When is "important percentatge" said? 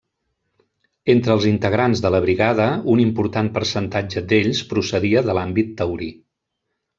3.03-4.25